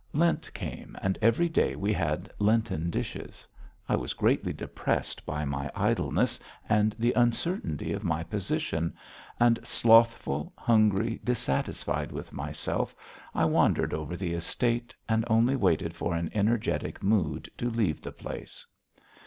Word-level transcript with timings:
Lent 0.13 0.51
came 0.55 0.97
and 0.99 1.15
every 1.21 1.47
day 1.47 1.75
we 1.75 1.93
had 1.93 2.33
Lenten 2.39 2.89
dishes. 2.89 3.45
I 3.87 3.95
was 3.95 4.15
greatly 4.15 4.51
depressed 4.51 5.23
by 5.27 5.45
my 5.45 5.69
idleness 5.75 6.39
and 6.67 6.95
the 6.97 7.13
uncertainty 7.13 7.93
of 7.93 8.03
my 8.03 8.23
position, 8.23 8.95
and, 9.39 9.59
slothful, 9.63 10.53
hungry, 10.57 11.21
dissatisfied 11.23 12.11
with 12.11 12.33
myself, 12.33 12.95
I 13.35 13.45
wandered 13.45 13.93
over 13.93 14.17
the 14.17 14.33
estate 14.33 14.91
and 15.07 15.23
only 15.29 15.55
waited 15.55 15.93
for 15.95 16.15
an 16.15 16.31
energetic 16.33 17.03
mood 17.03 17.51
to 17.59 17.69
leave 17.69 18.01
the 18.01 18.11
place. 18.11 18.65